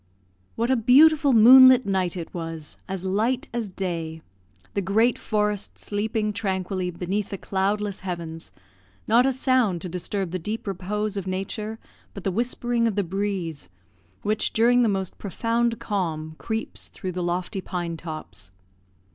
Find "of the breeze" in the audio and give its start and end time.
12.87-13.69